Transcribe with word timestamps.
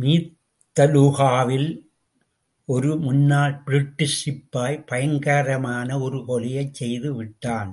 மீத்தலுகாவில் 0.00 1.68
ஒரு 2.68 2.96
முன்னாள் 2.96 3.56
பிரிட்டிஷ் 3.56 4.18
சிப்பாய் 4.24 4.84
பயங்கரமான 4.86 5.98
ஒரு 5.98 6.18
கொலையைச் 6.28 6.74
செய்து 6.74 7.14
விட்டான். 7.14 7.72